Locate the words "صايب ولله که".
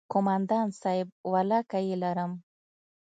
0.81-1.79